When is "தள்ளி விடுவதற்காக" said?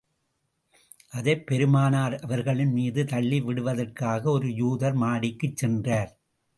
3.05-4.31